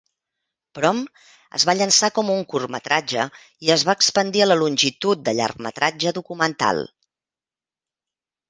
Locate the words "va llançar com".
1.69-2.31